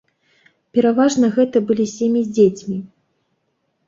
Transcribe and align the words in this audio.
Пераважна 0.77 1.29
гэта 1.35 1.57
былі 1.71 1.85
сем'і 1.97 2.23
з 2.29 2.33
дзецьмі. 2.39 2.79